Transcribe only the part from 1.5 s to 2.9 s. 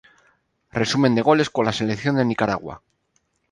con la Selección de Nicaragua.